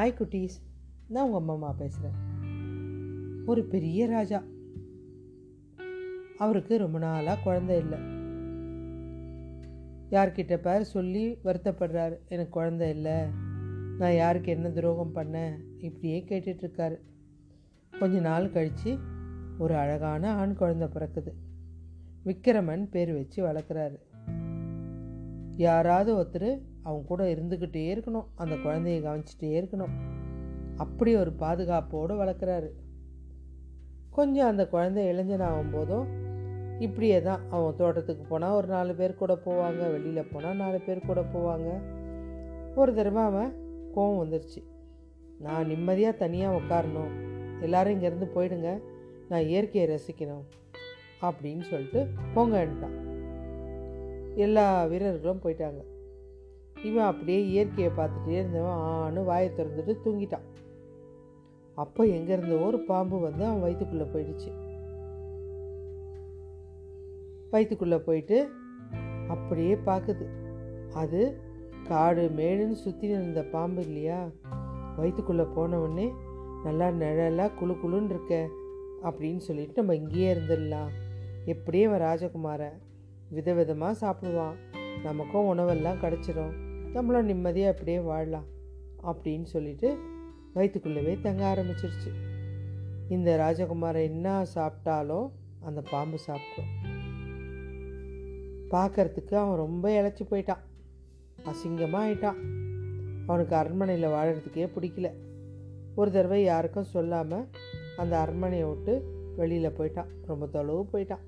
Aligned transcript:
Hi 0.00 0.22
குட்டீஸ் 0.22 0.62
நான் 1.08 1.24
உங்கள் 1.24 1.40
அம்மா 1.40 1.52
அம்மா 1.52 1.72
பேசுகிறேன் 1.72 2.12
ஒரு 3.46 3.64
பெரிய 3.64 4.06
ராஜா. 4.06 4.42
அவருக்கு 6.38 6.78
ரொம்ப 6.78 6.98
நாளாக 6.98 7.42
குழந்தை 7.42 7.76
இல்லை. 7.76 7.98
யார்கிட்ட 10.10 10.56
பேர் 10.56 10.82
சொல்லி 10.82 11.38
வருத்தப்படுறாரு. 11.44 12.18
எனக்கு 12.28 12.50
குழந்தை 12.50 12.90
இல்லை. 12.90 13.12
நான் 13.98 14.14
யாருக்கு 14.14 14.52
என்ன 14.52 14.70
துரோகம் 14.70 15.14
பண்ணேன்? 15.14 15.56
இப்படியே 15.78 16.24
கேட்டுட்ருக்காரு 16.28 16.98
கொஞ்ச 17.98 18.20
நாள் 18.20 18.50
கழித்து 18.50 18.98
ஒரு 19.58 19.74
அழகான 19.74 20.34
ஆண் 20.34 20.54
குழந்தை 20.54 20.88
பிறக்குது. 20.88 21.32
விக்கிரமன் 22.22 22.88
பேர் 22.88 23.12
வச்சு 23.12 23.46
வளர்க்குறாரு. 23.46 23.98
யாராவது 25.56 26.14
ஒருத்தர் 26.16 26.68
அவங்க 26.82 27.06
கூட 27.06 27.24
இருந்துக்கிட்டே 27.24 27.84
இருக்கணும். 27.94 28.24
அந்த 28.34 28.54
குழந்தைய 28.54 29.00
கவனிச்சிட்டே 29.06 29.50
இருக்கணும். 29.60 29.94
அப்படி 30.76 31.16
ஒரு 31.16 31.32
பாதுகாப்போடு 31.38 32.14
வளர்க்குறாரு. 32.22 32.70
கொஞ்சம் 34.10 34.46
அந்த 34.46 34.68
குழந்தை 34.68 35.06
இளைஞனாகும் 35.06 35.72
போதும் 35.72 36.06
இப்படியே 36.78 37.22
தான் 37.22 37.40
அவன் 37.50 37.76
தோட்டத்துக்கு 37.76 38.24
போனால் 38.24 38.52
ஒரு 38.52 38.66
நாலு 38.66 38.94
பேர் 38.94 39.14
கூட 39.14 39.38
போவாங்க 39.44 39.90
வெளியில் 39.90 40.28
போனால் 40.32 40.56
நாலு 40.56 40.80
பேர் 40.80 41.06
கூட 41.06 41.20
போவாங்க. 41.20 41.80
ஒரு 42.74 42.94
தடவை 42.94 43.22
அவன் 43.22 43.52
கோவம் 43.94 44.22
வந்துருச்சு. 44.22 44.62
நான் 45.38 45.66
நிம்மதியாக 45.66 46.16
தனியாக 46.16 46.56
உட்காரணும் 46.56 47.12
எல்லாரும் 47.60 48.00
இங்கேருந்து 48.00 48.28
போயிடுங்க. 48.34 48.80
நான் 49.28 49.42
இயற்கையை 49.42 49.90
ரசிக்கணும் 49.90 50.44
அப்படின்னு 51.22 51.60
சொல்லிட்டு 51.60 52.06
போங்கன்ட்டான். 52.34 52.98
எல்லா 54.34 54.84
வீரர்களும் 54.84 55.40
போயிட்டாங்க. 55.42 55.98
இவன் 56.84 57.04
அப்படியே 57.04 57.46
இயற்கையை 57.46 57.92
பார்த்துட்டே 57.96 58.28
இருந்தவன் 58.28 58.78
ஆணு 58.78 59.24
வாயை 59.24 59.50
திறந்துட்டு 59.56 59.96
தூங்கிட்டான். 60.04 60.46
அப்போ 61.74 62.04
எங்கேருந்தோ 62.04 62.64
ஒரு 62.64 62.78
பாம்பு 62.78 63.18
வந்து 63.18 63.44
அவன் 63.44 63.60
வயிற்றுக்குள்ளே 63.60 64.04
போயிடுச்சு. 64.04 64.50
வயிற்றுக்குள்ளே 67.50 67.96
போயிட்டு 67.96 68.48
அப்படியே 69.28 69.74
பார்க்குது. 69.74 70.26
அது 70.94 71.40
காடு 71.88 72.30
மேடுன்னு 72.36 72.72
சுற்றி 72.72 73.08
இருந்த 73.08 73.42
பாம்பு 73.42 73.82
இல்லையா? 73.82 74.28
வயிற்றுக்குள்ளே 74.96 75.42
போனவுடனே 75.42 76.12
நல்லா 76.64 76.90
நிழலாக 76.90 77.54
குழு 77.54 77.72
குழுன்னு 77.72 78.08
இருக்க 78.08 78.48
அப்படின்னு 79.02 79.36
சொல்லிட்டு 79.36 79.74
நம்ம 79.74 79.94
இங்கேயே 79.94 80.34
இருந்துடலாம். 80.34 80.90
எப்படியே 81.46 81.84
அவன் 81.84 82.00
ராஜகுமாரன் 82.00 82.78
விதவிதமாக 83.30 84.00
சாப்பிடுவான். 84.00 84.56
நமக்கும் 85.02 85.58
உணவெல்லாம் 85.58 86.02
கிடச்சிரும். 86.02 86.68
நம்மளும் 86.92 87.26
நிம்மதியாக 87.26 87.72
அப்படியே 87.72 87.98
வாழலாம் 88.00 88.46
அப்படின்னு 89.02 89.44
சொல்லிட்டு 89.44 89.98
வயிற்றுக்குள்ளவே 90.54 91.18
தங்க 91.22 91.54
ஆரம்பிச்சிருச்சு. 91.56 92.10
இந்த 93.08 93.36
ராஜகுமாரன் 93.36 94.02
என்ன 94.02 94.46
சாப்பிட்டாலும் 94.54 95.30
அந்த 95.60 95.82
பாம்பு 95.90 96.18
சாப்பிட்டோம் 96.26 96.70
பார்க்கறதுக்கு 98.70 99.34
அவன் 99.34 99.56
ரொம்ப 99.56 99.84
இழைச்சி 100.02 100.22
போயிட்டான். 100.30 100.62
அசிங்கமாக 101.44 102.04
ஆயிட்டான். 102.04 102.40
அவனுக்கு 103.26 103.56
அரண்மனையில் 103.56 104.08
வாழறதுக்கே 104.08 104.68
பிடிக்கல. 104.76 105.12
ஒரு 105.94 106.10
தடவை 106.10 106.42
யாருக்கும் 106.44 106.84
சொல்லாமல் 106.84 107.48
அந்த 107.96 108.18
அரண்மனையை 108.18 108.68
விட்டு 108.68 108.94
வெளியில் 109.36 109.76
போயிட்டான். 109.78 110.10
ரொம்ப 110.26 110.46
தொலைவு 110.46 110.88
போயிட்டான். 110.92 111.24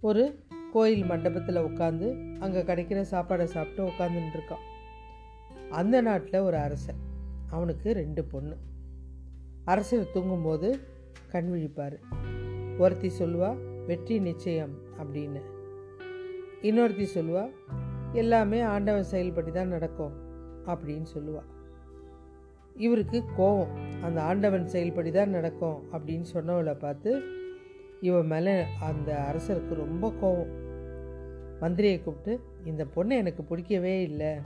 ஒரு 0.00 0.38
கோயில் 0.72 1.04
மண்டபத்தில் 1.04 1.56
உட்காந்து 1.56 2.06
அங்கே 2.40 2.60
கிடைக்கிற 2.60 3.00
சாப்பாடை 3.10 3.44
சாப்பிட்டு 3.44 3.82
உட்காந்துட்டு 3.84 4.38
இருக்கான் 4.38 4.64
அந்த 5.70 6.00
நாட்டில் 6.00 6.40
ஒரு 6.40 6.56
அரசன். 6.56 7.00
அவனுக்கு 7.50 7.92
ரெண்டு 7.92 8.24
பொண்ணு. 8.24 8.56
அரசர் 9.64 10.10
தூங்கும்போது 10.12 10.68
கண் 11.30 11.50
விழிப்பார். 11.52 11.96
ஒருத்தி 12.78 13.10
சொல்லுவா 13.18 13.50
வெற்றி 13.86 14.18
நிச்சயம் 14.18 14.74
அப்படின்னு. 14.98 15.40
இன்னொருத்தி 16.62 17.06
சொல்லுவா 17.14 17.44
எல்லாமே 18.12 18.60
ஆண்டவன் 18.60 19.04
செயல்படி 19.04 19.50
தான் 19.50 19.68
நடக்கும் 19.68 20.14
அப்படின்னு 20.66 21.08
சொல்லுவா. 21.14 21.42
இவருக்கு 22.76 23.24
கோவம் 23.38 23.74
அந்த 24.02 24.22
ஆண்டவன் 24.22 24.66
செயல்படி 24.66 25.10
தான் 25.10 25.30
நடக்கும் 25.30 25.78
அப்படின்னு 25.92 26.24
சொன்னவளை 26.34 26.74
பார்த்து 26.78 27.10
இவன் 28.00 28.26
மேலே 28.26 28.64
அந்த 28.80 29.34
அரசருக்கு 29.34 29.74
ரொம்ப 29.74 30.12
கோபம் 30.20 30.66
மந்திரியை 31.60 32.02
கூப்பிட்டு 32.02 32.40
இந்த 32.64 32.86
பொண்ணை 32.96 33.10
எனக்கு 33.10 33.44
பிடிக்கவே 33.44 34.02
இல்லை. 34.02 34.36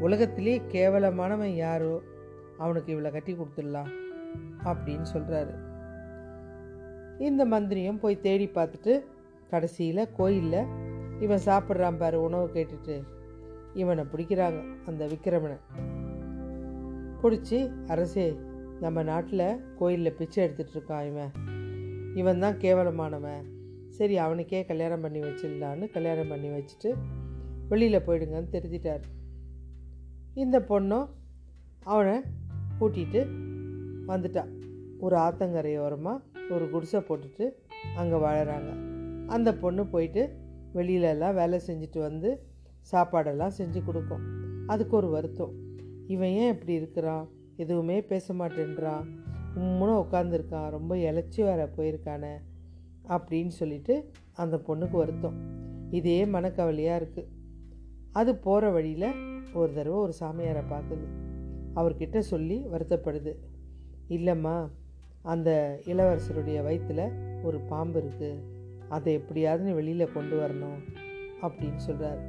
உலகத்திலே 0.00 0.58
கேவலமானவன் 0.58 1.54
யாரோ? 1.54 2.02
அவனுக்கு 2.58 2.92
இவளை 2.92 3.10
கட்டி 3.10 3.34
கொடுத்துடலாம். 3.34 3.90
அப்படின்னு 4.64 5.06
சொல்கிறாரு 5.12 5.54
இந்த 7.18 7.44
மந்திரியும் 7.44 7.98
போய் 7.98 8.20
தேடி 8.20 8.50
பார்த்துட்டு 8.54 9.04
கடைசியில் 9.50 10.08
கோயிலில் 10.16 10.66
இவன் 11.20 11.40
சாப்பிட்றான் 11.44 11.98
பாரு 11.98 12.22
உணவு 12.22 12.50
கேட்டுட்டு. 12.54 13.02
இவனை 13.74 14.04
பிடிக்கிறாங்க 14.04 14.62
அந்த 14.86 15.06
விக்கிரமனை. 15.06 15.58
பிடிச்சி 17.22 17.72
அரசே 17.86 18.38
நம்ம 18.80 19.02
நாட்டில் 19.02 19.64
கோயிலில் 19.78 20.14
பிச்சை 20.14 20.48
எடுத்துகிட்டு 20.48 20.74
இருக்கான் 20.74 21.06
இவன். 21.06 21.30
இவன் 22.20 22.42
தான் 22.44 22.56
கேவலமானவன். 22.56 23.44
சரி 23.88 24.16
அவனுக்கே 24.16 24.60
கல்யாணம் 24.64 25.00
பண்ணி 25.00 25.20
வச்சிடலான்னு 25.20 25.86
கல்யாணம் 25.90 26.28
பண்ணி 26.28 26.48
வச்சுட்டு 26.48 26.90
வெளியில் 27.68 28.06
போயிடுங்கன்னு 28.06 28.52
திருத்திட்டார். 28.54 29.04
இந்த 30.34 30.56
பொண்ணும் 30.70 31.06
அவனை 31.82 32.16
கூட்டிகிட்டு 32.80 33.20
வந்துட்டான் 34.08 34.50
ஒரு 34.98 35.16
ஆத்தங்கரையோரமாக 35.16 36.50
ஒரு 36.50 36.64
குடிசை 36.70 37.00
போட்டுட்டு 37.00 37.46
அங்கே 37.96 38.16
வாழறாங்க. 38.16 38.70
அந்த 39.26 39.48
பொண்ணு 39.54 39.86
போயிட்டு 39.86 40.22
வெளியிலலாம் 40.74 41.38
வேலை 41.40 41.58
செஞ்சுட்டு 41.66 41.98
வந்து 41.98 42.30
சாப்பாடெல்லாம் 42.92 43.56
செஞ்சு 43.58 43.80
கொடுக்கும். 43.84 44.24
அதுக்கு 44.66 44.96
ஒரு 44.96 45.08
வருத்தம். 45.08 45.54
இவன் 46.06 46.34
ஏன் 46.42 46.52
இப்படி 46.52 46.72
இருக்கிறான்? 46.72 47.24
எதுவுமே 47.56 47.96
பேச 48.02 48.34
மாட்டேன்றான். 48.34 49.04
உம்முன்னு 49.56 49.94
உட்காந்துருக்கான் 50.04 50.70
ரொம்ப 50.70 50.96
இழைச்சி 50.96 51.40
வர 51.44 51.68
போயிருக்கானே 51.76 52.34
அப்படின்னு 53.08 53.52
சொல்லிட்டு 53.60 53.94
அந்த 54.34 54.56
பொண்ணுக்கு 54.66 54.96
வருத்தம். 54.96 55.36
இதே 55.90 56.24
மனக்கவலையாக 56.24 57.00
இருக்குது 57.00 57.30
அது 58.12 58.36
போகிற 58.36 58.70
வழியில் 58.70 59.08
ஒரு 59.52 59.74
தடவை 59.74 59.98
ஒரு 59.98 60.12
சாமியாரை 60.20 60.62
பார்க்குது 60.70 61.06
அவர்கிட்ட 61.74 62.18
சொல்லி 62.18 62.66
வருத்தப்படுது. 62.72 63.32
இல்லைம்மா 64.08 64.68
அந்த 65.22 65.78
இளவரசருடைய 65.84 66.62
வயிற்றில் 66.62 67.42
ஒரு 67.42 67.58
பாம்பு 67.60 68.00
இருக்குது 68.00 68.42
அதை 68.88 69.12
எப்படியாவது 69.12 69.74
வெளியில் 69.74 70.12
கொண்டு 70.12 70.36
வரணும் 70.36 70.78
அப்படின்னு 71.42 71.76
சொல்கிறார் 71.76 72.20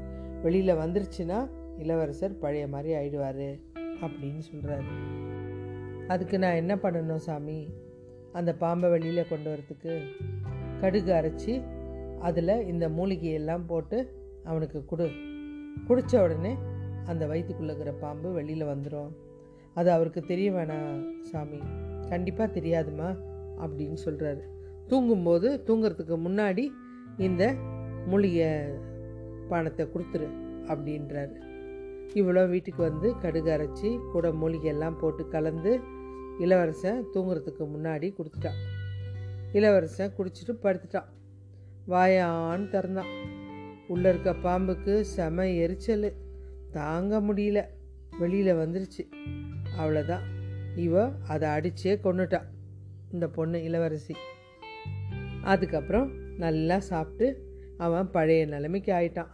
வெளியில் 0.42 0.80
வந்துருச்சுன்னா 0.80 1.40
இளவரசர் 1.78 2.40
பழைய 2.40 2.68
மாதிரி 2.68 2.94
ஆயிடுவார் 2.94 3.48
அப்படின்னு 4.02 4.42
சொல்கிறாரு 4.52 4.90
அதுக்கு 6.08 6.40
நான் 6.40 6.56
என்ன 6.56 6.76
பண்ணணும் 6.76 7.24
சாமி? 7.28 7.70
அந்த 8.34 8.56
பாம்பை 8.56 8.90
வெளியில் 8.90 9.28
கொண்டு 9.28 9.48
வரத்துக்கு 9.54 9.94
கடுகு 10.82 11.12
அரைச்சி 11.12 11.64
அதில் 12.20 12.66
இந்த 12.68 12.90
மூலிகையெல்லாம் 12.90 13.66
போட்டு 13.68 13.98
அவனுக்கு 14.44 14.86
கொடு. 14.86 15.08
குடித்த 15.88 16.22
உடனே 16.24 16.56
அந்த 17.06 17.28
வயிற்றுக்குள்ளே 17.28 17.74
இருக்கிற 17.74 17.92
பாம்பு 18.00 18.32
வெளியில் 18.32 18.66
வந்துடும் 18.66 19.12
அது 19.74 19.92
அவருக்கு 19.92 20.22
தெரிய 20.22 20.52
வேணாம் 20.52 21.20
சாமி. 21.22 21.60
கண்டிப்பாக 22.10 22.60
தெரியாதுமா 22.60 23.10
அப்படின்னு 23.62 23.98
சொல்கிறாரு 24.06 24.44
தூங்கும்போது 24.88 25.64
தூங்குறதுக்கு 25.66 26.18
முன்னாடி 26.28 26.66
இந்த 27.18 27.54
மூலிகை 28.06 28.50
பானத்தை 29.50 29.86
கொடுத்துரு 29.94 30.28
அப்படின்றாரு. 30.68 31.36
இவ்வளோ 32.14 32.50
வீட்டுக்கு 32.50 32.82
வந்து 32.84 33.18
கடுகு 33.18 33.52
அரைச்சி 33.52 34.12
கூட 34.12 34.30
மூலிகையெல்லாம் 34.30 34.98
போட்டு 34.98 35.28
கலந்து 35.28 35.80
இளவரசன் 36.40 37.06
தூங்குறதுக்கு 37.14 37.68
முன்னாடி 37.76 38.16
கொடுத்துட்டான் 38.16 38.58
இளவரசன் 39.52 40.12
குடிச்சிட்டு 40.18 40.56
படுத்துட்டான். 40.64 41.06
வாயான்னு 41.88 42.70
திறந்தான். 42.70 43.08
உள்ளே 43.88 44.10
இருக்க 44.10 44.32
பாம்புக்கு 44.32 45.02
செம 45.02 45.50
எரிச்சல். 45.50 46.14
தாங்க 46.72 47.22
முடியல. 47.22 47.66
வெளியில் 48.20 48.54
வந்துருச்சு. 48.54 49.12
அவ்வளோதான் 49.80 50.20
இவ 50.76 51.12
அதை 51.28 51.50
அடிச்சே 51.50 51.84
கொண்டுட்டான் 51.84 52.46
இந்த 53.12 53.28
பொண்ணு 53.28 53.64
இளவரசி. 53.64 54.16
அதுக்கப்புறம் 55.44 56.12
நல்லா 56.38 56.80
சாப்பிட்டு 56.80 57.56
அவன் 57.78 58.12
பழைய 58.12 58.46
நிலைமைக்கு 58.46 58.94
ஆயிட்டான். 58.94 59.28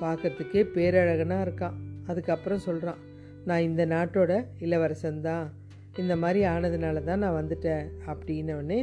பார்க்கறதுக்கே 0.00 0.66
பேரழகனாக 0.74 1.44
இருக்கான். 1.44 1.74
அதுக்கப்புறம் 2.06 2.58
சொல்கிறான் 2.58 2.98
நான் 3.44 3.60
இந்த 3.60 3.86
நாட்டோட 3.86 4.44
இளவரசன் 4.58 5.20
தான். 5.20 5.59
இந்த 6.00 6.14
மாதிரி 6.16 6.40
ஆனதுனால 6.44 7.02
தான் 7.04 7.22
நான் 7.24 7.38
வந்துட்டேன் 7.40 7.84
அப்படின்னவொடனே 8.06 8.80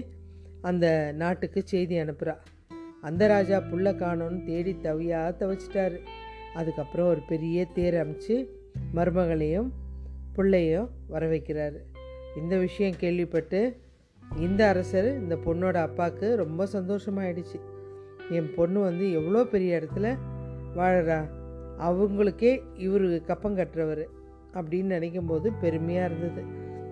அந்த 0.62 0.86
நாட்டுக்கு 1.16 1.60
செய்தி 1.66 1.96
அனுப்புகிறா 2.02 2.36
அந்த 3.02 3.24
ராஜா 3.28 3.58
புள்ள 3.72 3.88
காணோன்னு 4.02 4.40
தேடி 4.44 4.72
தவியாக 4.84 5.36
தவிச்சிட்டாரு. 5.42 5.98
அதுக்கப்புறம் 6.54 7.08
ஒரு 7.08 7.22
பெரிய 7.28 7.66
தேர் 7.74 7.98
அமைச்சு 8.04 8.36
மருமகளையும் 8.96 9.70
பிள்ளையும் 10.36 10.90
வர 11.08 11.26
வைக்கிறாரு. 11.28 11.80
இந்த 12.38 12.54
விஷயம் 12.58 13.00
கேள்விப்பட்டு 13.00 13.60
இந்த 14.40 14.62
அரசர் 14.68 15.10
இந்த 15.22 15.36
பொண்ணோட 15.46 15.78
அப்பாவுக்கு 15.88 16.28
ரொம்ப 16.36 16.68
சந்தோஷமாயிடுச்சு. 16.74 17.60
என் 18.30 18.54
பொண்ணு 18.56 18.80
வந்து 18.80 19.06
எவ்வளோ 19.12 19.44
பெரிய 19.44 19.80
இடத்துல 19.80 20.08
வாழறா? 20.76 21.20
அவங்களுக்கே 21.88 22.52
இவர் 22.78 23.08
கப்பம் 23.22 23.58
கட்டுறவர் 23.58 24.04
அப்படின்னு 24.54 24.96
நினைக்கும் 24.98 25.26
போது 25.26 25.48
பெருமையாக 25.62 26.10
இருந்தது. 26.10 26.44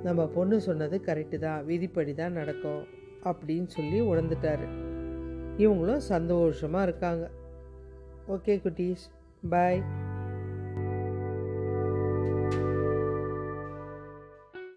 நம்ம 0.06 0.24
பொண்ணு 0.36 0.58
சொன்னது 0.62 1.02
கரெக்டு 1.06 1.38
தான் 1.38 1.66
விதிப்படி 1.66 2.14
தான் 2.14 2.38
நடக்கும் 2.40 2.84
அப்படின்னு 3.30 3.68
சொல்லி 3.68 4.00
உணர்ந்துட்டாரு. 4.02 4.68
இவங்களும் 5.58 6.04
சந்தோஷமாக 6.14 6.88
இருக்காங்க. 6.88 7.26
ஓகே 8.28 8.56
குட்டீஸ். 8.66 9.06
பாய் 9.54 9.82